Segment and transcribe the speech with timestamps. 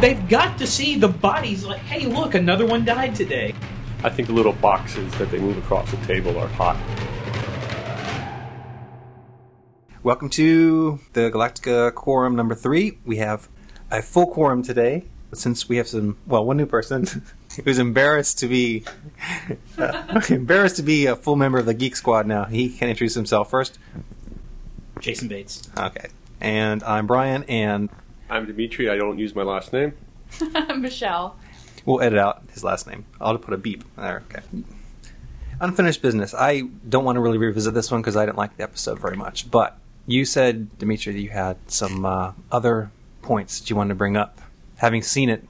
[0.00, 1.64] they've got to see the bodies.
[1.64, 3.54] Like, hey, look, another one died today.
[4.02, 6.78] I think the little boxes that they move across the table are hot.
[10.02, 12.98] Welcome to the Galactica Quorum number three.
[13.04, 13.50] We have
[13.90, 17.06] a full quorum today since we have some, well, one new person
[17.64, 18.84] who's embarrassed to be
[19.76, 22.46] uh, embarrassed to be a full member of the Geek Squad now.
[22.46, 23.78] He can introduce himself first.
[24.98, 25.68] Jason Bates.
[25.76, 26.08] Okay.
[26.40, 27.90] And I'm Brian, and
[28.30, 28.88] I'm Dimitri.
[28.88, 29.92] I don't use my last name.
[30.76, 31.36] Michelle.
[31.84, 33.04] we'll edit out his last name.
[33.20, 34.22] I'll put a beep there.
[34.30, 34.42] Okay.
[35.60, 36.32] Unfinished business.
[36.32, 39.16] I don't want to really revisit this one because I didn't like the episode very
[39.16, 39.50] much.
[39.50, 42.90] But you said, Dimitri, that you had some uh, other
[43.22, 44.40] points that you wanted to bring up,
[44.76, 45.44] having seen it.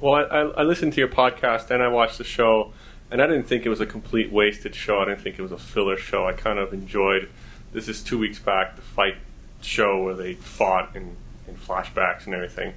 [0.00, 2.72] Well, I, I, I listened to your podcast and I watched the show,
[3.10, 5.00] and I didn't think it was a complete wasted show.
[5.00, 6.26] I didn't think it was a filler show.
[6.26, 7.28] I kind of enjoyed.
[7.72, 9.16] This is two weeks back, the fight
[9.60, 11.16] show where they fought in,
[11.50, 12.72] in flashbacks and everything.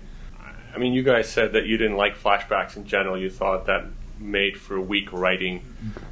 [0.75, 3.17] I mean, you guys said that you didn't like flashbacks in general.
[3.17, 3.85] You thought that
[4.19, 5.63] made for weak writing,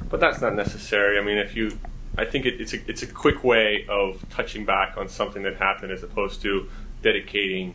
[0.08, 1.18] but that's not necessary.
[1.18, 1.76] I mean, if you,
[2.16, 5.56] I think it, it's a it's a quick way of touching back on something that
[5.56, 6.68] happened as opposed to
[7.02, 7.74] dedicating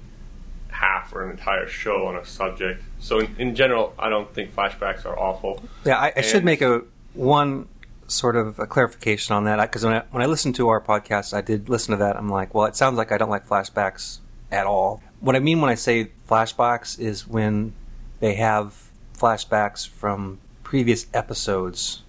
[0.70, 2.82] half or an entire show on a subject.
[3.00, 5.62] So in, in general, I don't think flashbacks are awful.
[5.86, 7.68] Yeah, I, I should make a one
[8.08, 11.34] sort of a clarification on that because when I, when I listened to our podcast,
[11.34, 12.16] I did listen to that.
[12.16, 14.20] I'm like, well, it sounds like I don't like flashbacks
[14.52, 15.02] at all.
[15.20, 17.74] What I mean when I say flashbacks is when
[18.20, 22.04] they have flashbacks from previous episodes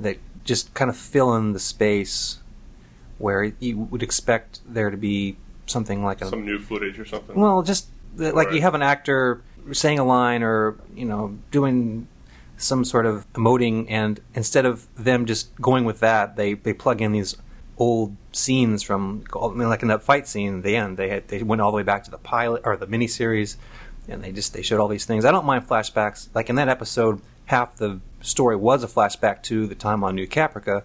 [0.00, 2.38] that just kind of fill in the space
[3.18, 7.36] where you would expect there to be something like a Some new footage or something.
[7.38, 8.56] well, just the, like Right.
[8.56, 12.08] you have an actor saying a line or you know doing
[12.56, 17.00] some sort of emoting, and instead of them just going with that, they they plug
[17.00, 17.36] in these
[17.82, 20.96] old scenes from I mean, like in that fight scene at the end.
[20.96, 23.56] They had they went all the way back to the pilot or the miniseries,
[24.06, 25.24] and they just they showed all these things.
[25.24, 26.28] I don't mind flashbacks.
[26.32, 30.28] Like in that episode, half the story was a flashback to the time on New
[30.28, 30.84] Caprica,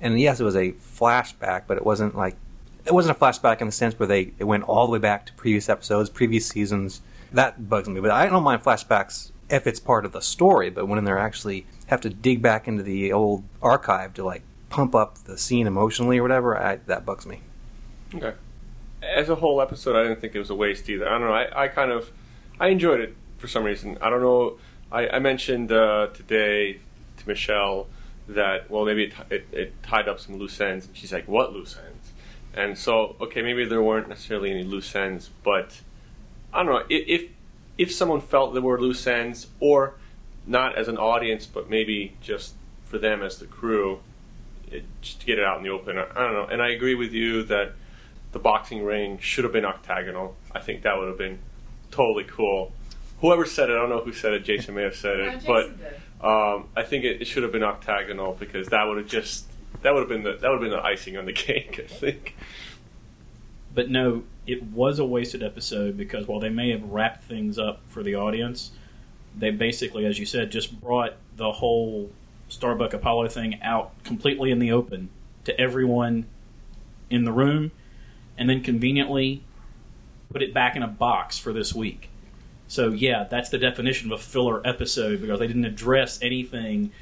[0.00, 2.36] and yes, it was a flashback, but it wasn't like
[2.86, 5.26] it wasn't a flashback in the sense where they it went all the way back
[5.26, 7.02] to previous episodes, previous seasons.
[7.32, 10.70] That bugs me, but I don't mind flashbacks if it's part of the story.
[10.70, 14.94] But when they're actually have to dig back into the old archive to like pump
[14.94, 17.42] up the scene emotionally or whatever, I, that bugs me.
[18.14, 18.32] Okay.
[19.02, 21.06] As a whole episode, I didn't think it was a waste either.
[21.06, 21.34] I don't know.
[21.34, 22.10] I, I kind of
[22.58, 23.98] I enjoyed it for some reason.
[24.00, 24.58] I don't know.
[24.92, 26.80] I, I mentioned uh, today
[27.18, 27.86] to Michelle
[28.28, 31.52] that well maybe it, it, it tied up some loose ends, and she's like, "What
[31.52, 32.12] loose ends?"
[32.54, 35.80] And so okay, maybe there weren't necessarily any loose ends, but
[36.52, 37.30] I don't know if if,
[37.78, 39.94] if someone felt there were loose ends, or
[40.46, 42.54] not as an audience, but maybe just
[42.84, 44.00] for them as the crew,
[44.70, 45.98] it, just to get it out in the open.
[45.98, 46.46] I, I don't know.
[46.50, 47.72] And I agree with you that
[48.32, 50.36] the boxing ring should have been octagonal.
[50.52, 51.38] I think that would have been
[51.90, 52.72] totally cool.
[53.20, 54.44] Whoever said it, I don't know who said it.
[54.44, 55.66] Jason may have said it, but
[56.26, 59.46] um, I think it, it should have been octagonal because that would have just
[59.82, 61.80] that would have been the that would have been the icing on the cake.
[61.82, 62.36] I think.
[63.74, 67.82] But no, it was a wasted episode because while they may have wrapped things up
[67.86, 68.72] for the audience,
[69.36, 72.10] they basically, as you said, just brought the whole
[72.50, 75.08] Starbuck Apollo thing out completely in the open
[75.44, 76.26] to everyone
[77.08, 77.72] in the room,
[78.36, 79.42] and then conveniently
[80.32, 82.08] put it back in a box for this week.
[82.68, 86.92] So yeah, that's the definition of a filler episode because they didn't address anything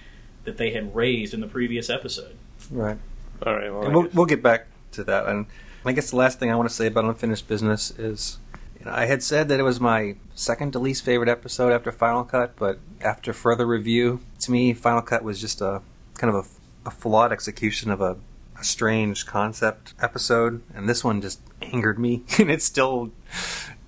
[0.44, 2.36] that they had raised in the previous episode.
[2.70, 2.96] Right.
[3.44, 3.70] All right.
[3.70, 5.26] Well, And we'll, we'll get back to that.
[5.26, 5.46] And
[5.84, 8.47] I guess the last thing I want to say about Unfinished Business is you know,
[8.88, 12.54] I had said that it was my second to least favorite episode after Final Cut,
[12.56, 15.82] but after further review, to me, Final Cut was just a
[16.14, 16.46] kind of
[16.84, 18.16] a, a flawed execution of a,
[18.58, 23.10] a strange concept episode, and this one just angered me, and it's still.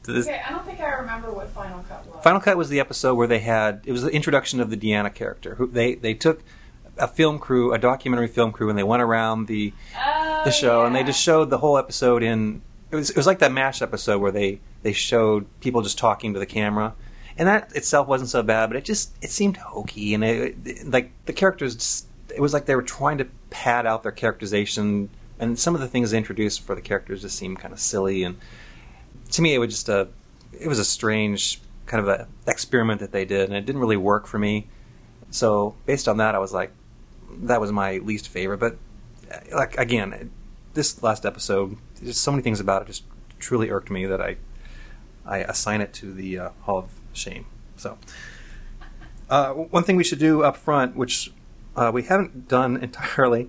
[0.08, 2.24] Okay, I don't think I remember what Final Cut was.
[2.24, 5.10] Final Cut was the episode where they had it was the introduction of the D'Anna
[5.10, 5.56] character.
[5.56, 6.42] Who they they took
[6.98, 10.84] a film crew, a documentary film crew, and they went around the Oh, the show,
[10.84, 12.62] and they just showed the whole episode in.
[12.90, 16.32] It was it was like that M*A*S*H episode where they they showed people just talking
[16.34, 16.94] to the camera,
[17.36, 20.90] and that itself wasn't so bad, but it just it seemed hokey, and it, it-
[20.90, 21.74] like the characters.
[21.76, 25.08] Just, it was like they were trying to pad out their characterization,
[25.38, 28.22] and some of the things they introduced for the characters just seemed kind of silly.
[28.24, 28.38] And
[29.32, 30.08] to me, it was just a
[30.58, 33.96] it was a strange kind of a experiment that they did, and it didn't really
[33.96, 34.66] work for me.
[35.30, 36.72] So based on that, I was like,
[37.42, 38.58] that was my least favorite.
[38.58, 38.76] But
[39.52, 40.30] like again,
[40.74, 43.04] this last episode, there's so many things about it just
[43.38, 44.36] truly irked me that I
[45.24, 47.46] I assign it to the uh, Hall of Shame.
[47.76, 47.98] So
[49.28, 51.32] uh, one thing we should do up front, which
[51.76, 53.48] uh, we haven't done entirely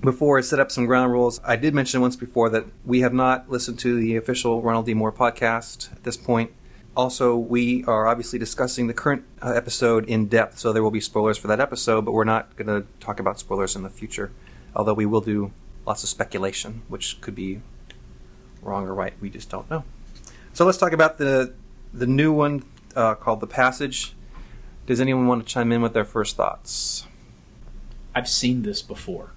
[0.00, 1.40] before, is set up some ground rules.
[1.44, 4.94] I did mention once before that we have not listened to the official Ronald D.
[4.94, 6.52] Moore podcast at this point.
[6.96, 11.00] Also, we are obviously discussing the current uh, episode in depth, so there will be
[11.00, 14.32] spoilers for that episode, but we're not going to talk about spoilers in the future.
[14.74, 15.52] Although we will do
[15.88, 17.62] lots of speculation, which could be
[18.60, 19.14] wrong or right.
[19.22, 19.84] We just don't know.
[20.52, 21.54] So let's talk about the
[21.94, 22.62] the new one
[22.94, 24.12] uh, called The Passage.
[24.86, 27.06] Does anyone want to chime in with their first thoughts?
[28.14, 29.30] I've seen this before.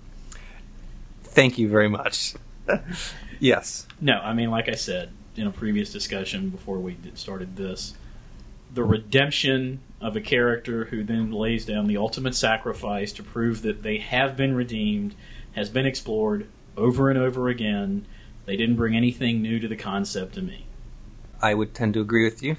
[1.24, 2.34] Thank you very much.
[3.40, 3.88] yes.
[4.02, 7.96] No, I mean, like I said in a previous discussion before we started this,
[8.74, 13.84] the redemption of a character who then lays down the ultimate sacrifice to prove that
[13.84, 15.16] they have been redeemed
[15.54, 18.06] has been explored over and over again.
[18.46, 20.66] They didn't bring anything new to the concept to me.
[21.42, 22.58] I would tend to agree with you.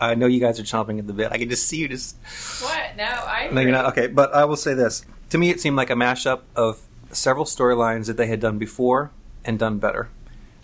[0.00, 1.32] I know you guys are chomping at the bit.
[1.32, 2.16] I can just see you just.
[2.60, 2.96] What?
[2.96, 3.48] No, I.
[3.50, 3.86] No, you're not.
[3.86, 5.04] Okay, but I will say this.
[5.30, 9.10] To me, it seemed like a mashup of several storylines that they had done before
[9.44, 10.08] and done better.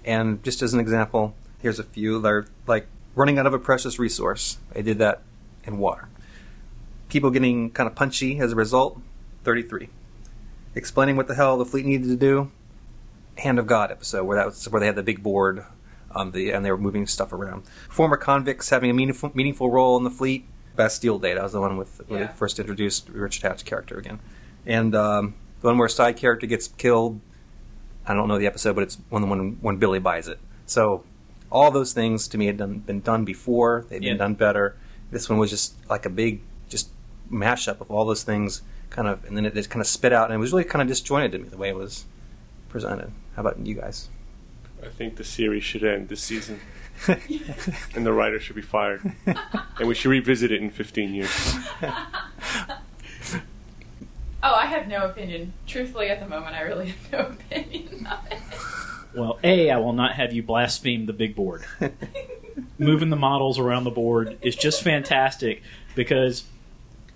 [0.05, 2.21] And just as an example, here's a few.
[2.21, 4.59] They're like running out of a precious resource.
[4.73, 5.23] They did that
[5.65, 6.09] in water.
[7.09, 9.01] People getting kind of punchy as a result,
[9.45, 9.89] 33.
[10.75, 12.51] Explaining what the hell the fleet needed to do,
[13.39, 15.65] Hand of God episode, where that was where they had the big board
[16.15, 17.65] on the and they were moving stuff around.
[17.91, 20.47] Former convicts having a meaningful, meaningful role in the fleet.
[20.77, 22.27] Bastille Day, that was the one with when Yeah.
[22.29, 24.21] they first introduced Richard Hatch character again,
[24.67, 27.21] and um, the one where a side character gets killed.
[28.07, 30.39] I don't know the episode, but it's when when when Billy buys it.
[30.67, 31.05] So
[31.51, 33.85] all those things to me had done, been done before.
[33.91, 34.13] They've Yeah.
[34.13, 34.77] been done better.
[35.11, 36.41] This one was just like a big
[36.71, 36.89] just
[37.31, 40.27] mashup of all those things, kind of, and then it just kind of spit out,
[40.27, 42.05] and it was really kind of disjointed to me the way it was
[42.69, 43.11] presented.
[43.35, 44.09] How about you guys?
[44.83, 46.61] I think the series should end this season,
[47.09, 51.57] and the writer should be fired, and we should revisit it in 15 years.
[54.45, 55.53] Oh, I have no opinion.
[55.69, 58.39] Truthfully, at the moment, I really have no opinion of it.
[59.15, 61.63] Well, A, I will not have you blaspheme the big board.
[62.79, 65.63] Moving the models around the board is just fantastic
[65.95, 66.43] because,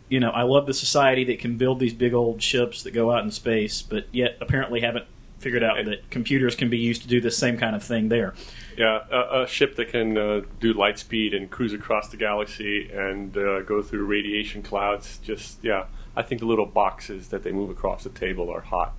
[0.08, 3.12] you know, I love the society that can build these big old ships that go
[3.12, 5.06] out in space, but yet apparently haven't
[5.38, 8.35] figured out that computers can be used to do the same kind of thing there.
[8.76, 12.91] Yeah, a, a ship that can uh, do light speed and cruise across the galaxy
[12.91, 15.19] and uh, go through radiation clouds.
[15.19, 15.87] Just yeah,
[16.17, 18.94] I think the little boxes that they move across the table are hot.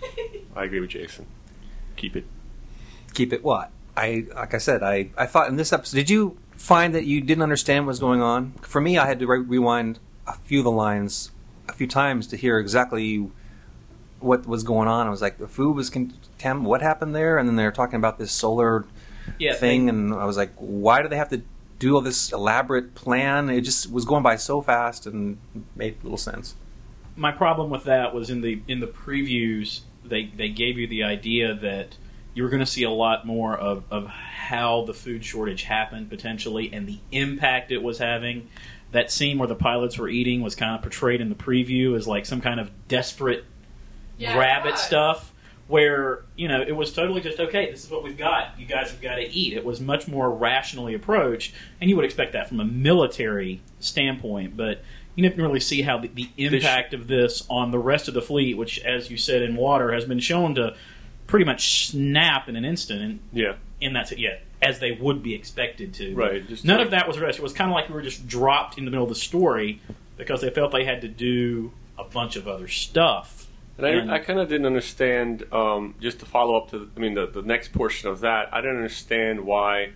[0.56, 1.26] I agree with Jason.
[1.96, 2.24] Keep it.
[3.14, 3.70] Keep it what?
[3.96, 5.96] I like I said, I, I thought in this episode.
[5.96, 8.52] Did you find that you didn't understand what was going on?
[8.60, 11.32] For me, I had to re- rewind a few of the lines
[11.68, 13.30] a few times to hear exactly
[14.20, 15.06] what was going on.
[15.06, 16.14] I was like, the food was con-
[16.64, 18.86] what happened there, and then they were talking about this solar
[19.38, 21.42] Yeah, thing, and I was like, why do they have to
[21.78, 23.50] do all this elaborate plan?
[23.50, 25.38] It just was going by so fast and
[25.76, 26.56] made little sense.
[27.14, 31.02] my problem with that was in the in the previews they they gave you the
[31.02, 31.96] idea that
[32.34, 36.10] you were going to see a lot more of, of how the food shortage happened
[36.10, 38.46] potentially and the impact it was having.
[38.92, 42.06] That scene where the pilots were eating was kind of portrayed in the preview as
[42.06, 43.44] like some kind of desperate
[44.16, 45.32] Yeah, grab it stuff
[45.68, 48.58] where you know it was totally just okay this is what we've got.
[48.58, 49.52] You guys have got to eat.
[49.54, 54.56] It was much more rationally approached and you would expect that from a military standpoint
[54.56, 54.82] but
[55.16, 58.22] you didn't really see how the, the impact of this on the rest of the
[58.22, 60.76] fleet which as you said in water has been shown to
[61.26, 65.34] pretty much snap in an instant and Yeah, in that yeah as they would be
[65.34, 67.38] expected to Right, just none like- of that was rushed.
[67.38, 69.80] it was kind of like we were just dropped in the middle of the story
[70.16, 73.46] because they felt they had to do a bunch of other stuff
[73.78, 75.44] and And- I, I kind of didn't understand.
[75.52, 78.62] Um, just to follow up to, I mean, the, the next portion of that, I
[78.62, 79.90] didn't understand why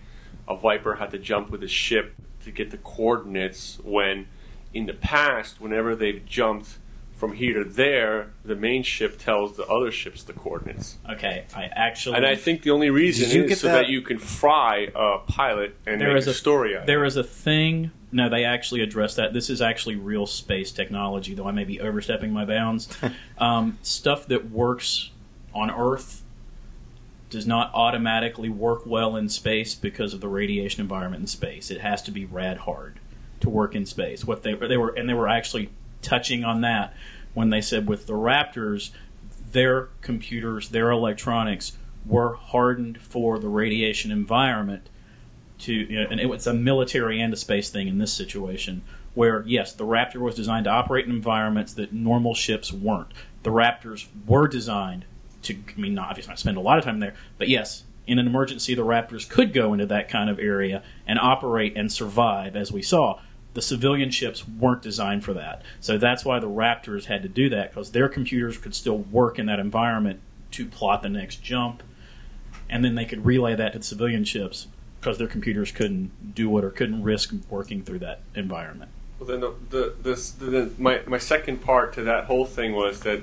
[0.47, 2.13] a Viper had to jump with his ship
[2.43, 4.27] to get the coordinates when,
[4.71, 6.77] in the past, whenever they've jumped
[7.21, 10.97] from here to there, the main ship tells the other ships the coordinates.
[11.07, 13.73] okay i actually And I think the only reason Did you is get so that-
[13.83, 16.77] that you can fry a pilot and There make is a, a story out.
[16.77, 16.87] of it.
[16.87, 17.91] There is a thing.
[18.11, 19.33] No, they actually address that.
[19.33, 22.89] This is actually real space technology, though I may be overstepping my bounds.
[23.37, 25.11] um, stuff that works
[25.53, 26.23] on Earth
[27.29, 31.69] does not automatically work well in space because of the radiation environment in space.
[31.69, 32.99] It has to be rad hard
[33.41, 34.25] to work in space.
[34.25, 35.69] What they they were and they were actually
[36.01, 36.93] touching on that
[37.33, 38.91] when they said with the Raptors,
[39.51, 44.89] their computers, their electronics were hardened for the radiation environment
[45.59, 48.81] to you know, and it was a military and a space thing in this situation
[49.13, 53.13] where yes the raptor was designed to operate in environments that normal ships weren't.
[53.43, 55.05] The raptors were designed
[55.43, 58.27] to i mean obviously not spend a lot of time there but yes in an
[58.27, 62.71] emergency the raptors could go into that kind of area and operate and survive as
[62.71, 63.19] we saw
[63.53, 67.49] the civilian ships weren't designed for that so that's why the raptors had to do
[67.49, 70.19] that because their computers could still work in that environment
[70.51, 71.83] to plot the next jump
[72.71, 74.67] and then they could relay that to the civilian ships.
[74.99, 78.89] because their computers couldn't do it or couldn't risk working through that environment.
[79.19, 83.01] Well, then the, the this the, my my second part to that whole thing was
[83.01, 83.21] that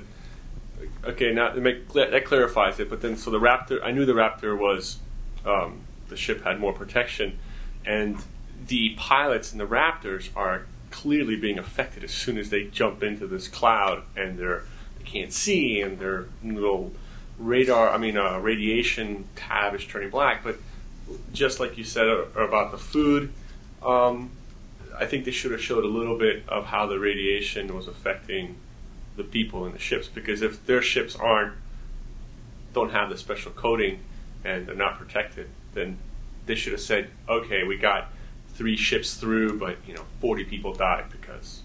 [1.03, 2.89] okay, now make that clarifies it.
[2.89, 4.99] But then so the Raptor, I knew the Raptor was
[5.45, 7.39] um, the ship had more protection,
[7.85, 8.17] and
[8.67, 13.27] the pilots and the Raptors are clearly being affected as soon as they jump into
[13.27, 14.63] this cloud and they're
[14.97, 16.91] they can't see and their little
[17.37, 20.43] radar, I mean, uh, radiation tab is turning black.
[20.43, 20.57] But
[21.33, 23.31] just like you said uh, about the food.
[23.81, 24.31] Um,
[24.97, 28.57] I think they should have showed a little bit of how the radiation was affecting
[29.15, 31.53] the people in the ships because if their ships aren't
[32.73, 33.99] don't have the special coating
[34.43, 35.97] and they're not protected, then
[36.45, 38.09] they should have said, okay, we got
[38.59, 41.61] three ships through, but you know, 40 people died because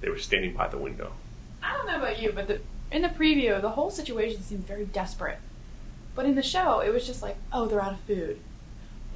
[0.00, 1.12] they were standing by the window.
[1.62, 4.86] I don't know about you, but the, in the preview, the whole situation seemed very
[4.86, 5.38] desperate.
[6.16, 8.40] But in the show, it was just like, oh, they're out of food.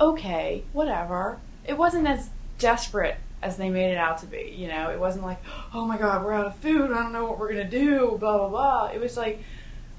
[0.01, 1.41] Okay, whatever.
[1.67, 4.55] It wasn't as desperate as they made it out to be.
[4.57, 5.43] You know, it wasn't like,
[5.75, 6.93] oh my god, we're out of food.
[6.93, 8.17] I don't know what we're gonna do.
[8.21, 8.91] Blah blah blah.
[8.95, 9.43] It was like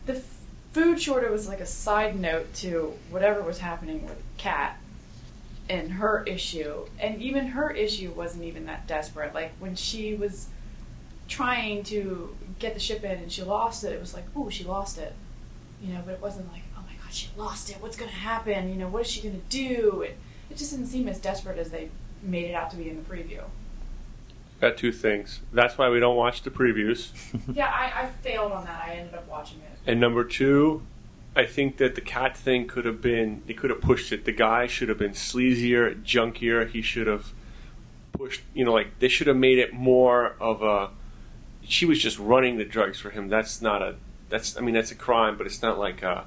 [0.06, 0.38] the f-
[0.72, 4.77] food shortage was like a side note to whatever was happening with Kat
[5.72, 6.86] and her issue.
[7.00, 9.34] And even her issue wasn't even that desperate.
[9.34, 10.50] Like when she was
[11.30, 14.66] trying to get the ship in and she lost it, it was like, oh, she
[14.66, 15.13] lost it.
[15.82, 17.78] You know, but it wasn't like, oh my god, she lost it.
[17.80, 18.70] What's gonna happen?
[18.70, 20.01] You know, what is she gonna do?
[20.01, 20.18] It,
[20.50, 21.90] it just didn't seem as desperate as they
[22.22, 23.42] made it out to be in the preview.
[24.60, 25.40] Got two things.
[25.54, 27.12] That's why we don't watch the previews.
[27.54, 28.84] yeah, I, I failed on that.
[28.86, 29.90] I ended up watching it.
[29.90, 30.84] And number two,
[31.35, 34.25] I think that the Kat thing could have been, they could have pushed it.
[34.25, 36.69] The guy should have been sleazier, junkier.
[36.69, 37.31] He should have
[38.11, 40.89] pushed, you know, like, they should have made it more of a,
[41.63, 43.29] she was just running the drugs for him.
[43.29, 43.95] That's not a,
[44.29, 46.25] that's, I mean, that's a crime, but it's not like a,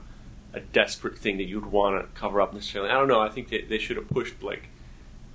[0.54, 2.90] a desperate thing that you'd want to cover up necessarily.
[2.90, 3.20] I don't know.
[3.20, 4.68] I think that they should have pushed, like,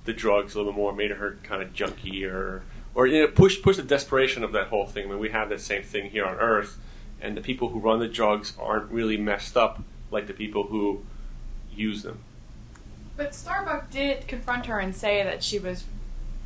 [0.04, 2.62] the drugs a little bit more, made her kind of junkier,
[2.94, 5.06] or you know, push push the desperation of that whole thing.
[5.06, 6.78] I mean, we have that same thing here on Earth,
[7.20, 11.04] and the people who run the drugs aren't really messed up like the people who
[11.72, 12.18] use them.
[13.16, 15.84] But Starbuck did confront her and say that she was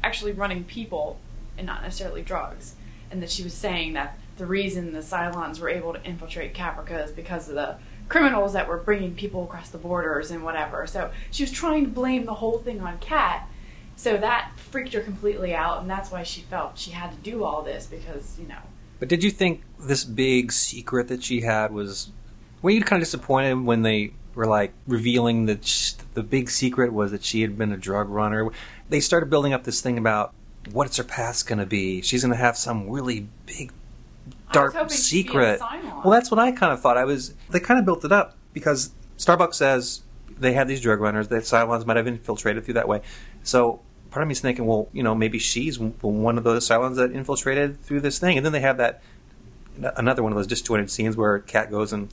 [0.02, 1.18] actually running people
[1.56, 2.74] and not necessarily drugs,
[3.10, 7.04] and that she was saying that the reason the Cylons were able to infiltrate Caprica
[7.04, 7.76] is because of the
[8.08, 10.86] criminals that were bringing people across the borders and whatever.
[10.86, 13.48] So she was trying to blame the whole thing on Kat.
[13.96, 17.44] So that freaked her completely out, and that's why she felt she had to do
[17.44, 18.58] all this because, you know.
[18.98, 22.10] But did you think this big secret that she had was.
[22.62, 26.92] Were you kind of disappointed when they were like revealing that sh- the big secret
[26.92, 28.48] was that she had been a drug runner?
[28.88, 30.34] They started building up this thing about
[30.72, 32.00] what's her past going to be.
[32.00, 33.72] She's going to have some really big
[34.52, 35.60] dark secret.
[35.60, 36.96] Well, that's what I kind of thought.
[36.96, 40.02] I was they kind of built it up because Starbucks says
[40.38, 41.28] they had these drug runners.
[41.28, 43.02] That Cylons might have infiltrated through that way.
[43.42, 43.80] So
[44.14, 47.10] part of me is thinking, well, you know, maybe she's one of those Cylons that
[47.10, 48.36] infiltrated through this thing.
[48.36, 49.02] And then they have that
[49.96, 52.08] another one of those disjointed scenes where Kat goes and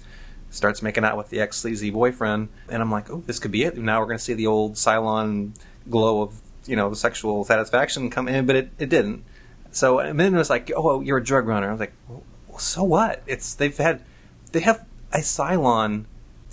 [0.49, 3.63] starts making out with the ex sleazy boyfriend, and I'm like, oh, this could be
[3.63, 3.77] it.
[3.77, 5.55] Now we're going to see the old Cylon
[5.91, 9.23] glow of you know sexual satisfaction come in, but it, it didn't.
[9.71, 11.69] So and then it was like, oh, you're a drug runner.
[11.69, 12.23] I was like, well,
[12.57, 13.21] so what?
[13.27, 14.01] It's they've had
[14.53, 16.05] they have a Cylon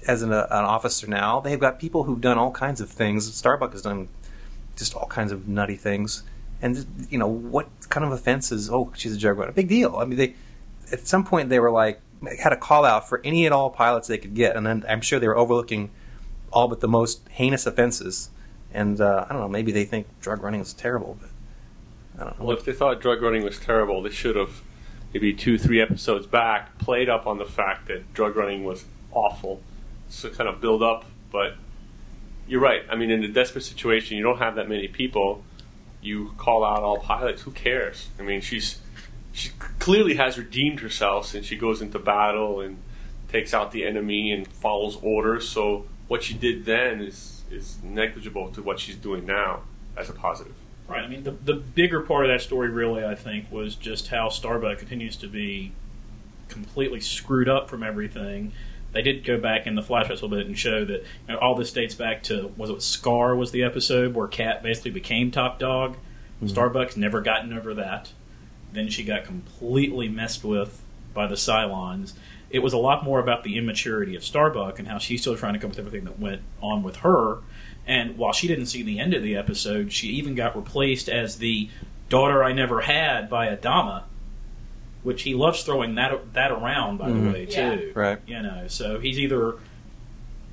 [0.06, 1.40] as an, uh, an officer now.
[1.40, 3.34] They've got people who've done all kinds of things.
[3.34, 4.08] Starbuck has done
[4.78, 6.22] just all kinds of nutty things.
[6.62, 8.70] And you know what kind of offenses?
[8.70, 9.52] Oh, she's a drug runner.
[9.52, 9.96] Big deal.
[9.96, 10.34] I mean, they
[10.90, 12.00] at some point they were like
[12.40, 15.00] had a call out for any and all pilots they could get, and then I'm
[15.00, 15.90] sure they were overlooking
[16.52, 18.30] all but the most heinous offenses.
[18.72, 21.30] And uh, I don't know, maybe they think drug running is terrible, but
[22.20, 22.46] I don't know.
[22.46, 24.60] Well, if they thought drug running was terrible, they should have
[25.14, 29.62] maybe two, three episodes back, played up on the fact that drug running was awful,
[30.08, 31.04] so kind of build up.
[31.30, 31.56] But
[32.48, 32.82] you're right.
[32.90, 35.44] I mean, in a desperate situation, you don't have that many people.
[36.00, 37.42] You call out all pilots.
[37.42, 38.08] Who cares?
[38.18, 38.78] I mean, she's
[39.32, 42.78] she clearly has redeemed herself since she goes into battle and
[43.28, 45.48] takes out the enemy and follows orders.
[45.48, 49.62] So what she did then is is negligible to what she's doing now
[49.96, 50.54] as a positive.
[50.86, 51.02] Right.
[51.02, 54.30] I mean, the, the bigger part of that story, really, I think, was just how
[54.30, 55.72] Starbuck continues to be
[56.48, 58.52] completely screwed up from everything.
[58.92, 61.38] They did go back in the flashbacks a little bit and show that you know,
[61.38, 65.30] all this dates back to was it Scar was the episode where Kat basically became
[65.30, 65.96] top dog.
[66.36, 66.48] Mm-hmm.
[66.48, 68.12] Starbuck's never gotten over that.
[68.72, 70.82] Then she got completely messed with
[71.14, 72.14] by the Cylons.
[72.50, 75.54] It was a lot more about the immaturity of Starbuck and how she's still trying
[75.54, 77.40] to cope with everything that went on with her
[77.88, 81.38] and while she didn't see the end of the episode, she even got replaced as
[81.38, 81.70] the
[82.10, 84.02] daughter I never had by Adama,
[85.02, 87.24] which he loves throwing that that around, by Mhm.
[87.24, 87.92] the way, too.
[87.94, 88.18] Right.
[88.26, 89.54] You know, so he's either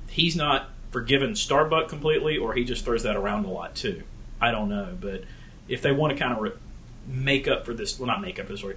[0.08, 4.02] he's not forgiven Starbuck completely, or he just throws that around a lot too.
[4.40, 5.24] I don't know, but
[5.68, 6.52] if they want to kind of re-
[7.06, 8.76] make up for this, well, not make up for the story,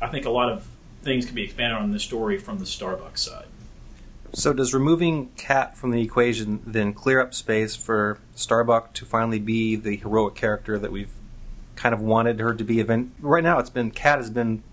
[0.00, 0.66] I think a lot of
[1.02, 3.44] things can be expanded on this story from the Starbuck side.
[4.32, 9.38] So does removing Kat from the equation then clear up space for Starbuck to finally
[9.38, 11.12] be the heroic character that we've
[11.76, 12.80] kind of wanted her to be?
[12.80, 14.64] Event right now, it's been Kat has been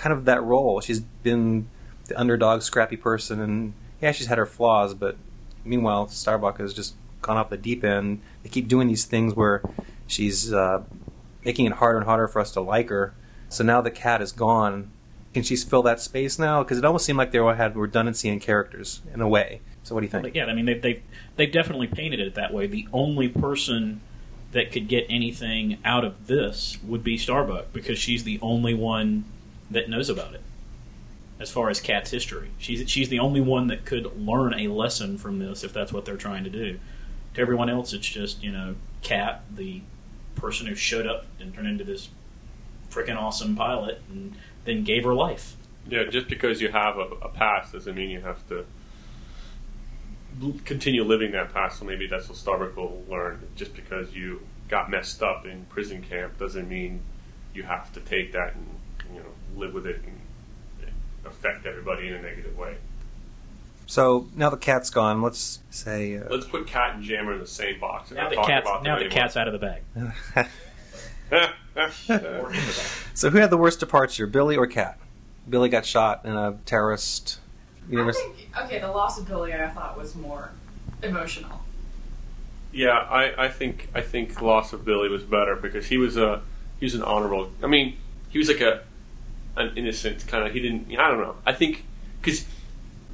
[0.00, 0.80] kind of that role.
[0.80, 1.68] She's been
[2.06, 5.16] the underdog, scrappy person, and yeah, she's had her flaws, but
[5.62, 8.22] meanwhile, Starbuck has just gone off the deep end.
[8.42, 9.62] They keep doing these things where
[10.06, 10.84] she's uh,
[11.44, 13.12] making it harder and harder for us to like her.
[13.50, 14.90] So now the Kat is gone.
[15.34, 16.62] Can she fill that space now?
[16.62, 19.60] Because it almost seemed like they all had redundancy in characters in a way.
[19.82, 20.34] So what do you think?
[20.34, 21.02] Yeah, I mean they've, they've
[21.36, 22.66] they've definitely painted it that way.
[22.66, 24.00] The only person
[24.52, 29.24] that could get anything out of this would be Starbuck because she's the only one
[29.70, 30.42] that knows about it.
[31.38, 35.16] As far as Kat's history, she's she's the only one that could learn a lesson
[35.16, 36.78] from this if that's what they're trying to do.
[37.34, 39.82] To everyone else, it's just you know Kat, the
[40.34, 42.10] person who showed up and turned into this
[42.90, 44.34] freaking awesome pilot, and
[44.64, 45.56] then gave her life.
[45.88, 48.66] Yeah, just because you have a, a past doesn't mean you have to
[50.64, 51.78] continue living that past.
[51.78, 53.48] So maybe that's what Starbuck will learn.
[53.56, 57.00] Just because you got messed up in prison camp doesn't mean
[57.54, 58.66] you have to take that and
[59.56, 60.90] live with it and
[61.26, 62.76] affect everybody in a negative way.
[63.86, 65.20] So now the cat's gone.
[65.20, 66.16] Let's say.
[66.16, 68.10] Uh, Let's put Kat and Jammer in the same box.
[68.10, 69.82] and Now the talk cat's about now them the cat's out of the bag.
[69.96, 70.14] anymore.
[71.32, 71.42] Or
[72.52, 72.86] in the bag.
[73.14, 74.98] so who had the worst departure, Billy or Kat?
[75.48, 77.38] Billy got shot in a terrorist.
[77.92, 80.50] I think, okay, the loss of Billy I thought was more
[81.02, 81.60] emotional.
[82.72, 86.42] Yeah, I, I think I think loss of Billy was better because he was a
[86.78, 87.50] he was an honorable.
[87.62, 87.96] I mean,
[88.28, 88.82] he was like a
[89.56, 90.52] an innocent kind of.
[90.52, 90.90] He didn't.
[90.98, 91.36] I don't know.
[91.46, 91.84] I think
[92.20, 92.44] because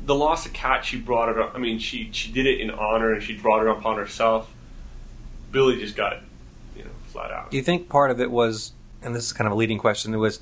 [0.05, 1.53] the loss of Kat, she brought it up.
[1.55, 4.51] I mean, she she did it in honor and she brought it upon herself.
[5.51, 6.19] Billy just got
[6.77, 7.51] you know flat out.
[7.51, 8.73] Do you think part of it was,
[9.03, 10.41] and this is kind of a leading question, it was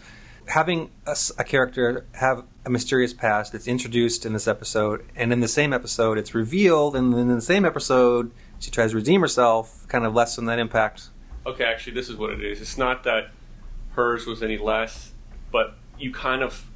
[0.48, 5.48] having a character have a mysterious past that's introduced in this episode, and in the
[5.48, 9.87] same episode it's revealed, and then in the same episode she tries to redeem herself,
[9.88, 11.09] kind of lessen that impact.
[11.46, 12.61] Okay, actually, this is what it is.
[12.61, 13.28] It's not that
[13.90, 15.12] hers was any less,
[15.52, 16.66] but you kind of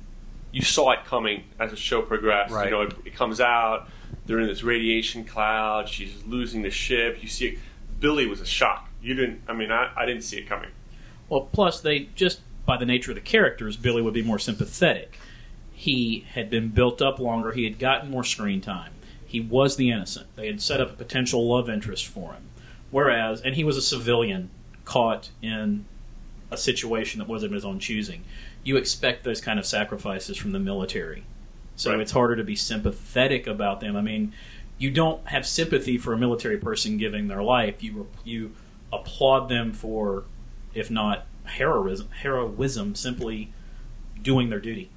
[0.52, 2.52] you saw it coming as the show progressed.
[2.52, 2.66] Right.
[2.66, 3.88] You know, it, it comes out.
[4.26, 5.88] They're in this radiation cloud.
[5.88, 7.22] She's losing the ship.
[7.22, 7.58] You see, it.
[8.00, 8.88] Billy was a shock.
[9.02, 9.42] You didn't.
[9.48, 10.70] I mean, I, I didn't see it coming.
[11.28, 15.18] Well, plus they just by the nature of the characters, Billy would be more sympathetic.
[15.72, 17.52] He had been built up longer.
[17.52, 18.92] He had gotten more screen time.
[19.24, 20.26] He was the innocent.
[20.36, 22.42] They had set up a potential love interest for him.
[22.90, 24.50] Whereas, and he was a civilian
[24.84, 25.84] caught in
[26.50, 28.24] a situation that wasn't of his own choosing.
[28.68, 31.24] You expect those kind of sacrifices from the military.
[31.74, 32.00] So Right.
[32.00, 33.96] it's harder to be sympathetic about them.
[33.96, 34.34] I mean,
[34.76, 37.82] you don't have sympathy for a military person giving their life.
[37.82, 38.52] You you
[38.92, 40.24] applaud them for,
[40.74, 43.54] if not heroism, heroism, simply
[44.20, 44.90] doing their duty.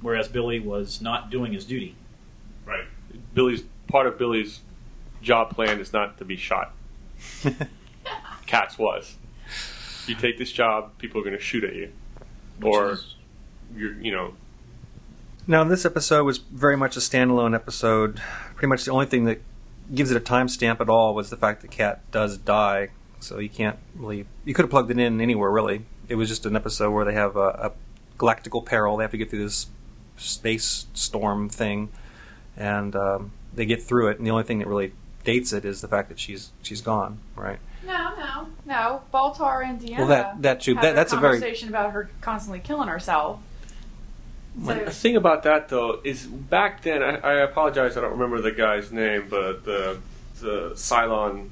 [0.00, 1.94] Whereas Billy was not doing his duty.
[2.64, 2.86] Right.
[3.34, 4.62] Billy's part of Billy's
[5.22, 6.74] job plan is not to be shot.
[8.46, 9.14] Kat's was.
[10.08, 11.94] You take this job, people are going to shoot at you, which
[12.62, 12.98] or
[13.74, 14.34] you're you know
[15.46, 18.20] Now, this episode was very much a standalone episode.
[18.54, 19.40] Pretty much the only thing that
[19.94, 22.90] gives it a timestamp at all was the fact that Kat does die.
[23.20, 24.26] So you can't really.
[24.44, 25.82] You could have plugged it in anywhere, really.
[26.08, 27.72] It was just an episode where they have a, a
[28.18, 28.96] galactical peril.
[28.96, 29.66] They have to get through this
[30.16, 31.90] space storm thing,
[32.56, 34.18] and um, they get through it.
[34.18, 34.92] And the only thing that really
[35.26, 37.58] dates it is the fact that she's she's gone, right?
[37.84, 39.02] No, no, no.
[39.12, 39.98] Baltar and D'Anna.
[39.98, 40.74] Well, that- that too.
[40.74, 43.40] That- that's a very- conversation about her constantly killing herself.
[44.64, 48.40] So, The thing about that though is back then I, I apologize I don't remember
[48.40, 49.98] the guy's name but the
[50.40, 51.50] the Cylon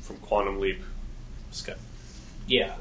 [0.00, 0.82] from Quantum Leap
[1.50, 1.76] Scott.
[2.46, 2.74] Yeah.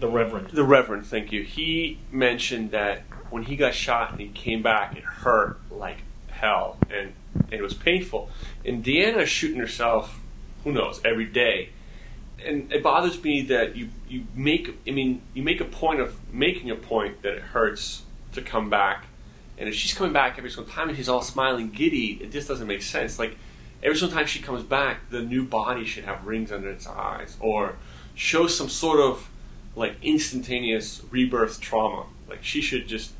[0.00, 0.48] The Reverend.
[0.48, 4.96] the Reverend thank you he mentioned that when he got shot and he came back
[4.96, 5.98] it hurt like
[6.30, 7.12] hell and, and
[7.50, 8.28] it was painful
[8.64, 10.20] and D'Anna shooting herself
[10.64, 11.70] who knows every day
[12.44, 16.16] and it bothers me that you you make I mean you make a point of
[16.32, 19.06] making a point that it hurts to come back,
[19.58, 22.48] and if she's coming back every single time and she's all smiling giddy, it just
[22.48, 23.18] doesn't make sense.
[23.18, 23.36] Like
[23.82, 27.36] every single time she comes back, the new body should have rings under its eyes
[27.40, 27.76] or
[28.14, 29.28] show some sort of
[29.76, 32.06] like instantaneous rebirth trauma.
[32.28, 33.12] Like she should just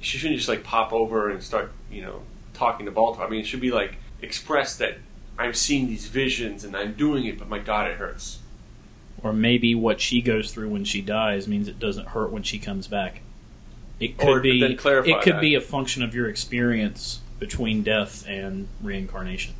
[0.00, 2.22] she shouldn't just like pop over and start you know
[2.58, 3.20] talking to Baltar.
[3.20, 4.98] I mean, it should be like express that
[5.38, 8.40] I'm seeing these visions and I'm doing it, but my God, it hurts.
[9.22, 12.58] Or maybe what she goes through when she dies means it doesn't hurt when she
[12.58, 13.20] comes back.
[14.00, 15.40] It could Or be then clarify it could that.
[15.40, 19.54] be a function of your experience between death and reincarnation.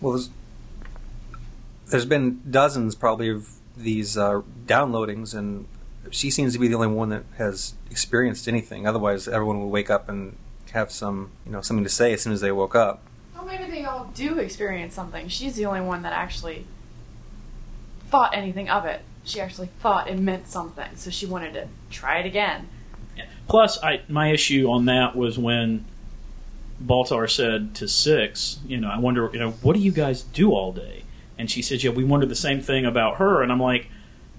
[0.00, 0.30] Well, there's,
[1.88, 5.66] there's been dozens probably of these uh, downloadings, and
[6.10, 8.86] she seems to be the only one that has experienced anything.
[8.86, 10.36] Otherwise, everyone would wake up and
[10.70, 13.02] have some, you know, something to say as soon as they woke up.
[13.34, 15.28] Well, maybe they all do experience something.
[15.28, 16.66] She's the only one that actually
[18.08, 19.02] thought anything of it.
[19.24, 22.68] She actually thought it meant something, so she wanted to try it again.
[23.48, 25.84] Plus, I my issue on that was when
[26.84, 30.52] Baltar said to Six, you know, I wonder, you know, what do you guys do
[30.52, 31.04] all day?
[31.36, 33.42] And she said, yeah, we wondered the same thing about her.
[33.42, 33.88] And I'm like,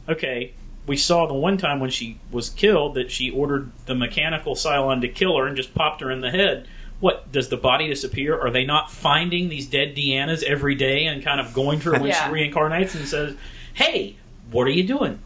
[0.08, 0.54] okay,
[0.88, 5.02] we saw the one time when she was killed that she ordered the mechanical Cylon
[5.02, 6.68] to kill her and just popped her in the head.
[7.00, 8.40] What does the body disappear?
[8.40, 12.00] Are they not finding these dead D'Annas every day and kind of going to her
[12.00, 12.26] when Yeah.
[12.28, 13.36] she reincarnates and says,
[13.74, 14.16] "Hey,
[14.52, 15.20] what are you doing?"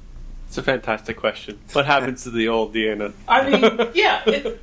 [0.48, 1.60] It's a fantastic question.
[1.74, 3.12] What happens to the old D'Anna?
[3.28, 3.62] I mean,
[3.94, 4.62] yeah, it,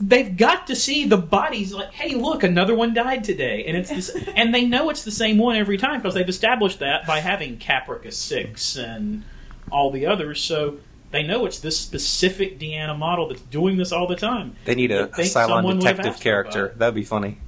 [0.00, 1.72] they've got to see the bodies.
[1.72, 5.10] Like, hey, look, another one died today, and it's this, and they know it's the
[5.12, 9.22] same one every time because they've established that by having Caprica Six and
[9.70, 10.40] all the others.
[10.42, 10.78] So
[11.10, 14.56] they know it's this specific D'Anna model that's doing this all the time.
[14.64, 16.74] They need a, a Cylon detective asked her about character.
[16.76, 17.38] That'd be funny.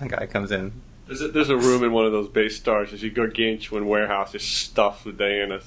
[0.00, 0.72] That guy comes in.
[1.06, 2.90] There's a, there's a room in one of those base stars.
[2.90, 5.64] There's a gargantuan warehouse just stuffed with D'Annas.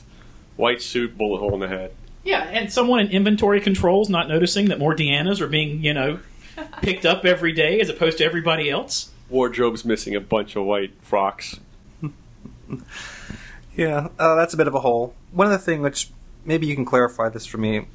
[0.55, 1.93] White suit, bullet hole in the head.
[2.23, 6.19] Yeah, and someone in inventory controls not noticing that more D'Annas are being, you know,
[6.83, 9.09] picked up every day as opposed to everybody else.
[9.29, 11.59] Wardrobe's missing a bunch of white frocks.
[13.75, 15.13] Yeah, uh, that's a bit of a hole.
[15.31, 16.09] One other thing, which
[16.45, 17.85] maybe you can clarify this for me,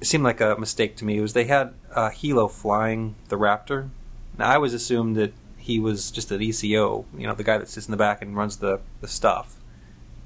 [0.00, 3.90] it seemed like a mistake to me, was they had uh, Helo flying the Raptor.
[4.38, 7.68] Now, I always assumed that he was just an ECO, you know, the guy that
[7.68, 9.56] sits in the back and runs the, the stuff.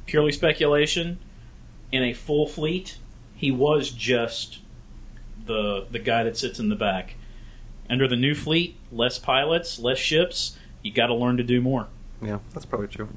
[0.07, 1.19] purely speculation.
[1.91, 2.99] In a full fleet,
[3.35, 4.59] he was just
[5.47, 7.17] the the guy that sits in the back.
[7.91, 10.57] Under the new fleet, less pilots, less ships.
[10.83, 11.89] You got to learn to do more.
[12.23, 13.09] Yeah, that's probably true.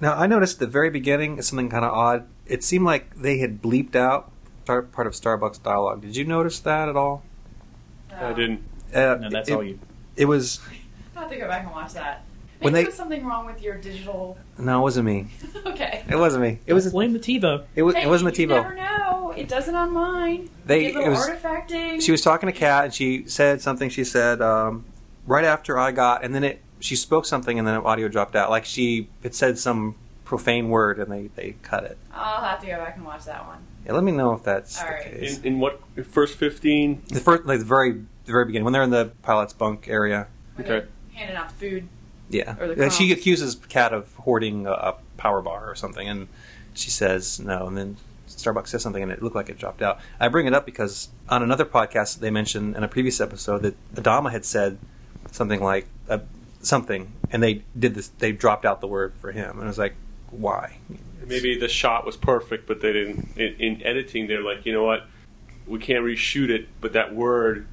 [0.00, 2.26] Now, I noticed at the very beginning it's something kind of odd.
[2.46, 4.30] It seemed like they had bleeped out
[4.64, 6.00] part of Starbuck's dialogue.
[6.02, 7.22] Did you notice that at all?
[8.14, 8.62] I didn't.
[8.94, 9.78] Uh, No, that's it, all you.
[10.16, 10.60] It was
[11.16, 12.24] I'll have to go back and watch that.
[12.60, 14.36] When they- there was something wrong with your digital.
[14.58, 15.28] no, it wasn't me.
[15.66, 16.04] okay.
[16.08, 16.58] It wasn't me.
[16.66, 17.64] It was blame the TiVo.
[17.74, 18.62] it was Hey, it wasn't the you TiVo.
[18.62, 19.32] never know.
[19.36, 20.50] It doesn't on mine.
[20.66, 22.02] They- Get it little was- artifacting.
[22.02, 23.88] she was talking to Kat and she said something.
[23.90, 24.84] She said um,
[25.26, 28.50] right after I got, and then it she spoke something, and then audio dropped out.
[28.50, 31.98] Like she it said some profane word, and they they cut it.
[32.12, 33.58] I'll have to go back and watch that one.
[33.86, 35.04] Yeah, let me know if that's All the right.
[35.04, 35.38] case.
[35.38, 37.02] In, in what first fifteen?
[37.08, 40.26] the first, like the very the very beginning when they're in the pilot's bunk area.
[40.56, 40.86] When Okay.
[41.14, 41.88] handing out the food.
[42.28, 46.06] Yeah, Or the Uh, she accuses Kat of hoarding a, a power bar or something,
[46.08, 46.28] and
[46.74, 47.96] she says no, and then
[48.28, 49.98] Starbucks says something, and it looked like it dropped out.
[50.20, 53.74] I bring it up because on another podcast they mentioned in a previous episode that
[53.96, 54.78] Adama had said
[55.32, 56.18] something like uh,
[56.60, 58.08] something, and they did this.
[58.08, 59.94] They dropped out the word for him, and I was like,
[60.30, 60.78] why?
[61.26, 63.36] Maybe the shot was perfect, but they didn't.
[63.36, 65.06] In, in editing, they're like, you know what?
[65.66, 67.66] We can't reshoot it, but that word,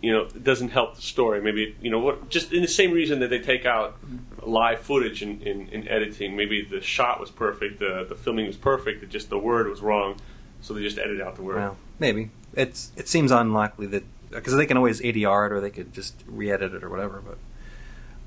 [0.00, 1.40] you know, it doesn't help the story.
[1.40, 2.28] Maybe you know what?
[2.28, 3.96] Just in the same reason that they take out
[4.42, 6.36] live footage in, in, in editing.
[6.36, 9.80] Maybe the shot was perfect, the the filming was perfect, it just the word was
[9.80, 10.16] wrong,
[10.60, 11.56] so they just edit out the word.
[11.56, 15.70] Well, maybe it's it seems unlikely that because they can always ADR it or they
[15.70, 17.22] could just re-edit it or whatever.
[17.24, 17.38] But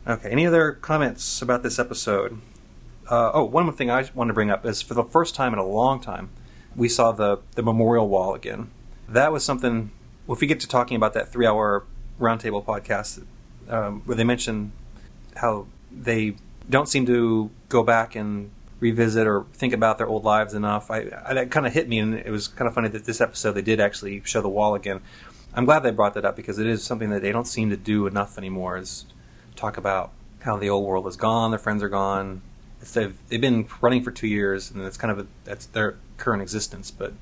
[0.10, 2.42] okay, any other comments about this episode?
[3.10, 5.54] Uh, oh, one more thing I want to bring up is for the first time
[5.54, 6.30] in a long time,
[6.76, 8.72] we saw the the memorial wall again.
[9.08, 9.92] That was something.
[10.28, 11.86] If we get to talking about that three-hour
[12.20, 13.24] roundtable podcast
[13.68, 14.72] um, where they mention
[15.36, 16.36] how they
[16.70, 20.92] don't seem to go back and revisit or think about their old lives enough.
[20.92, 23.22] I, I that kind of hit me, and it was kind of funny that this
[23.22, 25.02] episode they did actually show the wall again.
[25.54, 27.78] I'm glad they brought that up because it is something that they don't seem to
[27.78, 28.78] do enough anymore.
[28.78, 29.06] Is
[29.60, 32.42] talk about how the old world is gone, their friends are gone.
[32.82, 35.98] It's, they've they've been running for two years, and it's kind of a, that's their
[36.18, 36.92] current existence.
[36.92, 37.14] But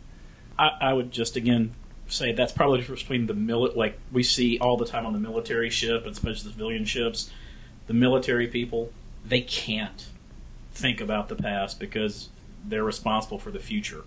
[0.58, 1.73] I, I would just again
[2.08, 5.13] say that's probably the difference between the mili- like we see all the time on
[5.13, 7.32] the military ship, and especially the civilian ships.
[7.88, 8.91] The military people
[9.26, 10.08] they can't
[10.71, 12.30] think about the past because
[12.63, 14.04] they're responsible for the future.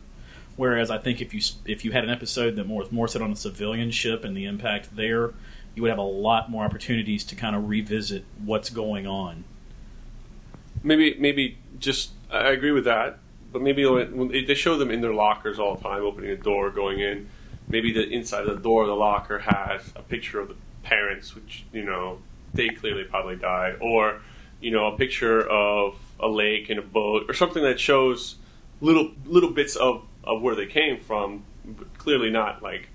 [0.57, 3.33] Whereas I think if you if you had an episode that more more set on
[3.33, 5.33] a civilian ship and the impact there,
[5.75, 9.45] you would have a lot more opportunities to kind of revisit what's going on.
[10.83, 13.19] Maybe maybe just I agree with that,
[13.53, 13.85] but maybe
[14.47, 17.29] they show them in their lockers all the time, opening a door, going in.
[17.69, 21.35] Maybe the inside of the door of the locker has a picture of the parents,
[21.35, 22.19] which you know
[22.55, 24.21] they clearly probably died, or
[24.61, 28.37] you know a picture of a lake and a boat, or something that shows
[28.81, 32.89] little little bits of of where they came from, but clearly not like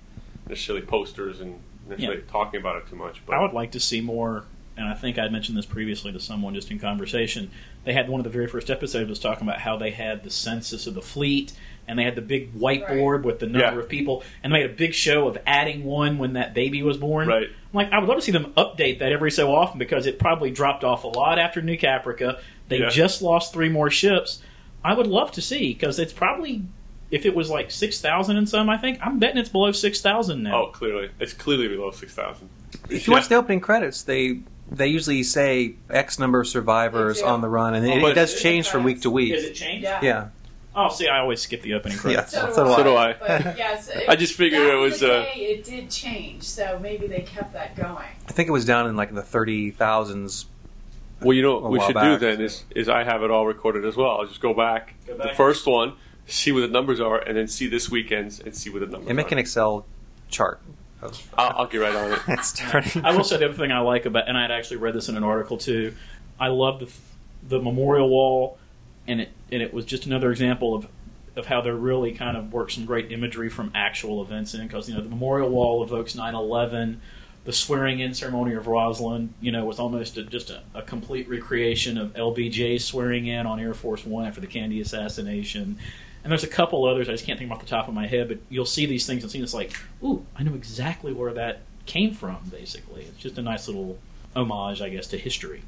[0.48, 2.30] necessarily posters and necessarily Yeah.
[2.32, 3.22] talking about it too much.
[3.26, 4.44] But I would like to see more
[4.78, 7.50] and I think I mentioned this previously to someone just in conversation.
[7.84, 10.28] They had one of the very first episodes was talking about how they had the
[10.28, 11.54] census of the fleet,
[11.88, 13.78] and they had the big whiteboard with the number Yeah.
[13.78, 16.98] of people, and they made a big show of adding one when that baby was
[16.98, 17.26] born.
[17.26, 17.44] Right.
[17.48, 20.18] I'm like, I would love to see them update that every so often because it
[20.18, 22.38] probably dropped off a lot after New Caprica.
[22.68, 22.90] They Yeah.
[22.90, 24.42] just lost three more ships.
[24.84, 26.64] I would love to see because it's probably
[27.10, 30.00] if it was like six thousand and some, I think I'm betting it's below six
[30.00, 30.64] thousand now.
[30.64, 32.48] Oh, clearly, it's clearly below six thousand.
[32.90, 34.40] If you watch the opening credits, they
[34.70, 38.14] they usually say X number of survivors They on the run, and it, Oh, it
[38.14, 39.32] does change from week to week.
[39.32, 39.84] Does it change?
[39.84, 40.00] Yeah.
[40.02, 40.28] Yeah,
[40.78, 42.34] Oh, see, I always skip the opening credits.
[42.34, 42.50] Yeah.
[42.50, 43.12] So, So do do, I.
[43.14, 43.38] So do I.
[43.42, 47.06] But yes, it, I just figured it was, The uh, it did change, so maybe
[47.06, 48.04] they kept that going.
[48.28, 50.46] I think it was down in like the thirty thousands.
[51.22, 52.20] Well, you know what we should back.
[52.20, 54.18] do then is is I have it all recorded as well.
[54.18, 55.94] I'll just go back, Go the first one,
[56.26, 59.06] see what the numbers are, and then see this weekend's and see what the numbers
[59.06, 59.10] are.
[59.10, 59.34] And make are.
[59.34, 59.86] an Excel
[60.28, 60.60] chart.
[61.02, 62.20] Of I'll, I'll get right on it.
[62.28, 63.04] it's starting.
[63.04, 65.08] I will say the other thing I like about, and I had actually read this
[65.08, 65.94] in an article too.
[66.38, 66.90] I love the
[67.48, 68.58] the memorial wall,
[69.06, 70.88] and it and it was just another example of
[71.36, 74.88] of how they're really kind of worked some great imagery from actual events in because
[74.88, 76.98] you know the memorial wall evokes 9/11.
[77.44, 81.28] The swearing in ceremony of Roslin, you know, was almost a, just a, a complete
[81.28, 85.78] recreation of LBJ swearing in on Air Force One after the Kennedy assassination.
[86.26, 88.26] And there's a couple others I just can't think off the top of my head,
[88.26, 91.60] but you'll see these things and see it's like, ooh, I know exactly where that
[91.86, 92.38] came from.
[92.50, 93.96] Basically, it's just a nice little
[94.34, 95.62] homage, I guess, to history.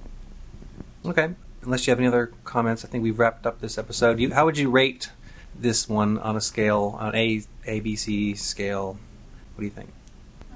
[1.07, 1.31] Okay.
[1.63, 4.19] Unless you have any other comments, I think we've wrapped up this episode.
[4.19, 5.13] You, how would you rate
[5.57, 8.99] this one on a scale, on a A B C scale?
[9.55, 9.91] What do you think?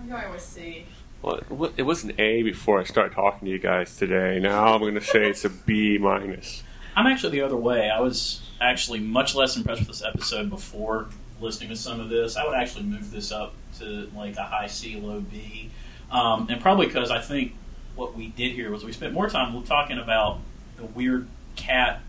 [0.01, 0.85] I'm going with C.
[1.23, 1.38] Well,
[1.77, 4.41] it was an A before I started talking to you guys today.
[4.41, 6.65] Now I'm going to say it's a B minus.
[6.94, 7.90] I'm actually the other way.
[7.90, 11.09] I was actually much less impressed with this episode before
[11.40, 12.37] listening to some of this.
[12.37, 15.70] I would actually move this up to like a high C, low B,
[16.11, 17.55] um, and probably because I think
[17.94, 20.40] what we did here was we spent more time talking about
[20.76, 22.00] the weird Kat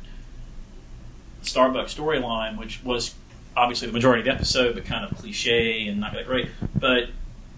[1.43, 3.15] Starbucks storyline, which was
[3.55, 6.49] obviously the majority of the episode, but kind of cliche and not that great.
[6.75, 7.09] But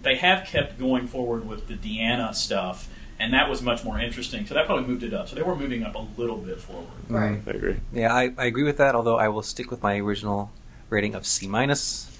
[0.02, 4.46] they have kept going forward with the D'Anna stuff, and that was much more interesting.
[4.46, 5.28] So that probably moved it up.
[5.28, 6.86] So they were moving up a little bit forward.
[7.08, 7.40] Right.
[7.46, 7.76] I agree.
[7.92, 8.94] Yeah, I, I agree with that.
[8.94, 10.50] Although I will stick with my original
[10.90, 12.16] rating of C minus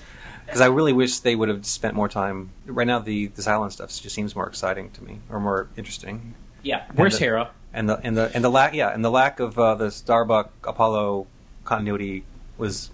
[0.46, 2.50] because I really wish they would have spent more time.
[2.66, 6.34] Right now, the the Cylon stuff just seems more exciting to me or more interesting.
[6.62, 7.50] Yeah, where's And the- Hera?
[7.74, 10.50] And the and the and the lack yeah and the lack of uh, the Starbuck
[10.64, 11.26] Apollo
[11.64, 12.24] continuity
[12.56, 12.90] was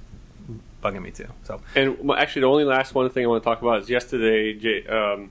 [0.82, 1.28] bugging me too.
[1.44, 4.54] So And actually, the only last one thing I want to talk about is yesterday,
[4.54, 5.30] Jay, um,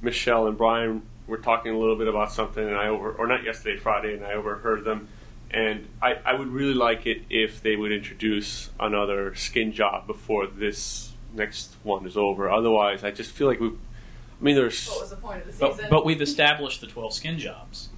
[0.00, 3.44] Michelle and Brian were talking a little bit about something, and I over or not
[3.44, 5.08] yesterday, Friday, and I overheard them.
[5.50, 10.46] And I, I would really like it if they would introduce another skin job before
[10.46, 12.50] this next one is over.
[12.50, 13.68] Otherwise, I just feel like we.
[13.68, 15.86] I mean, there's What was the point of the But, season?
[15.90, 17.90] but we've established the 12 skin jobs.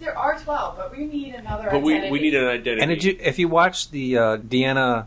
[0.00, 2.10] there are 12, but we need another but we, identity.
[2.12, 2.82] we need an identity.
[2.82, 5.06] and did you, if you watch the uh, D'Anna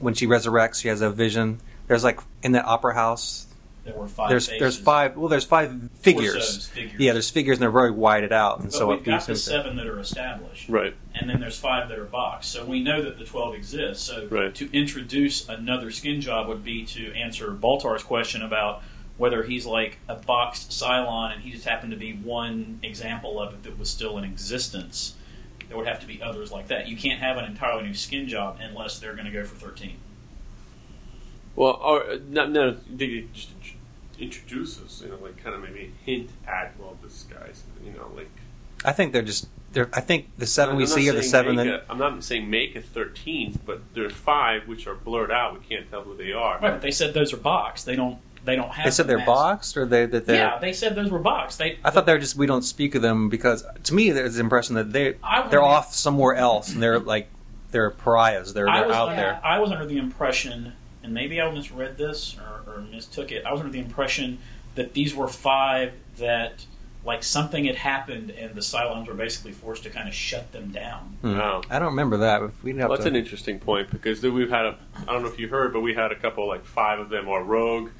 [0.00, 1.60] when she resurrects, she has a vision.
[1.86, 3.46] There's like in that opera house.
[3.84, 4.60] There were five There's faces.
[4.60, 5.16] there's five.
[5.16, 6.68] Well, there's five figures.
[6.68, 7.00] Figures.
[7.00, 9.32] Yeah, there's figures and they're very whited out, and But so we've it got the
[9.32, 10.68] him seven that are established.
[10.68, 10.94] right.
[11.16, 12.52] And then there's five that are boxed.
[12.52, 14.04] So we know that the 12 exist.
[14.06, 14.54] So Right.
[14.54, 18.82] to introduce another skin job would be to answer Baltar's question about
[19.18, 23.52] whether he's like a boxed Cylon and he just happened to be one example of
[23.52, 25.14] it that was still in existence.
[25.68, 26.86] There would have to be others like that.
[26.88, 29.96] You can't have an entirely new skin job unless they're going to go for 13.
[31.56, 33.50] Well, or uh, no, no, they just
[34.18, 38.10] introduce us, you know, like kind of maybe hint at well, this guy's, you know,
[38.16, 38.30] like
[38.84, 39.48] I think they're just.
[39.72, 41.84] They're, I think the seven I'm we see are the seven make that.
[41.88, 45.54] a- I'm not saying make a thirteenth, but there's five which are blurred out.
[45.54, 46.54] We can't tell who they are.
[46.54, 47.86] Right, but they said those are boxed.
[47.86, 48.18] They don't.
[48.44, 48.84] They don't have.
[48.84, 49.26] They said they're mask.
[49.28, 50.36] boxed, or they that they're.
[50.36, 51.58] Yeah, they said those were boxed.
[51.58, 51.78] They.
[51.84, 54.40] I thought they were just we don't speak of them because to me there's the
[54.40, 57.28] impression that they I they're wondered- off somewhere else and they're like
[57.70, 58.52] they're pariahs.
[58.52, 59.40] They're, they're out under, there.
[59.42, 63.44] I was under the impression, and maybe I misread this or, or mistook it.
[63.44, 64.38] I was under the impression
[64.74, 66.64] that these were five that,
[67.04, 70.70] like, something had happened and the Cylons were basically forced to kind of shut them
[70.70, 71.16] down.
[71.20, 71.36] Hmm.
[71.38, 71.62] Wow.
[71.70, 72.40] I don't remember that.
[72.40, 73.10] But we'd have Well, that's to.
[73.10, 74.78] an interesting point because we've had a.
[75.06, 77.28] I don't know if you heard, but we had a couple like five of them
[77.28, 77.90] are rogue,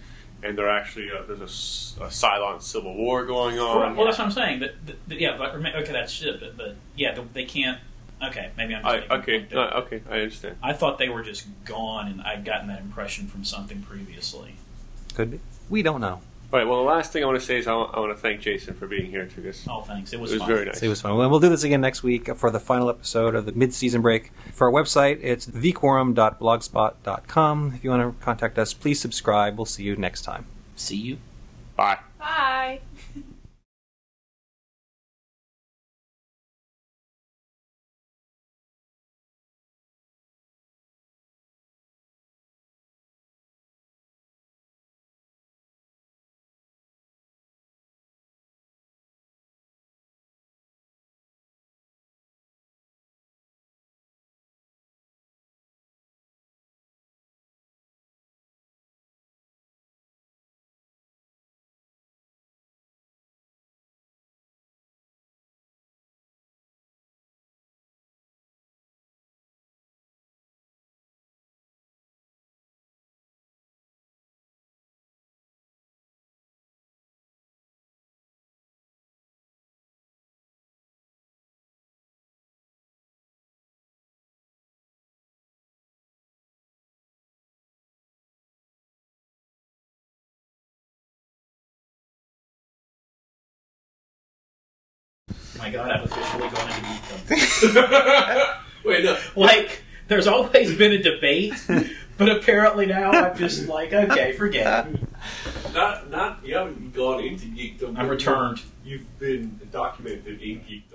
[0.42, 3.96] and they're actually uh, there's a Cylon civil war going on.
[3.96, 4.60] well, that's what I'm saying.
[4.60, 6.40] That, that, that- yeah, but, okay, that's shit.
[6.40, 7.78] But, but yeah, they, they can't.
[8.22, 8.82] Okay, maybe I'm.
[8.82, 10.56] Just I, okay, no, okay, I understand.
[10.62, 14.54] I thought they were just gone, and I'd gotten that impression from something previously.
[15.14, 15.40] Could be.
[15.68, 16.20] We don't know.
[16.52, 16.66] All right.
[16.68, 18.42] Well, the last thing I want to say is I want, I want to thank
[18.42, 20.12] Jason for being here because Oh, thanks.
[20.12, 20.48] It it was, was fun.
[20.48, 20.82] very nice.
[20.82, 21.16] It was fun.
[21.16, 24.30] Well, we'll do this again next week for the final episode of the mid-season break.
[24.52, 27.72] For our website, it's thequorum.blogspot.com.
[27.74, 29.56] If you want to contact us, please subscribe.
[29.56, 30.44] We'll see you next time.
[30.76, 31.16] See you.
[31.74, 31.98] Bye.
[32.18, 32.80] Bye.
[95.58, 96.80] My God, I've officially gone into
[97.26, 98.58] geekdom.
[98.84, 99.18] Wait, no.
[99.36, 101.54] like, there's always been a debate,
[102.18, 105.00] but apparently now I'm just like, okay, forget it.
[105.72, 107.98] Not, not, you haven't gone into geekdom.
[107.98, 108.60] I'm returned.
[108.84, 110.91] You've been documented in geekdom.